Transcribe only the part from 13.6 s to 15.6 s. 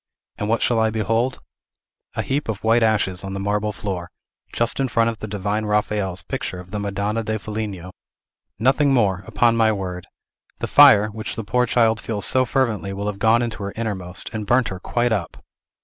her innermost, and burnt her quite up!"